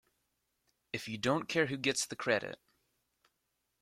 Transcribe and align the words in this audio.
If 0.91 1.07
you 1.07 1.19
don't 1.19 1.47
care 1.47 1.67
who 1.67 1.77
gets 1.77 2.07
the 2.07 2.15
credit. 2.15 2.59